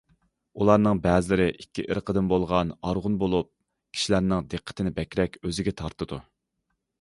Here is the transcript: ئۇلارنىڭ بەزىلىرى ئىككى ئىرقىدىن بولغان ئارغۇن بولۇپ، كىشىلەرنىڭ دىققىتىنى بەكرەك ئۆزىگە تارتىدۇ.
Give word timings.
ئۇلارنىڭ 0.61 1.01
بەزىلىرى 1.01 1.45
ئىككى 1.63 1.85
ئىرقىدىن 1.87 2.31
بولغان 2.31 2.71
ئارغۇن 2.87 3.19
بولۇپ، 3.25 3.51
كىشىلەرنىڭ 3.99 4.49
دىققىتىنى 4.55 4.95
بەكرەك 4.97 5.39
ئۆزىگە 5.45 5.77
تارتىدۇ. 5.85 6.21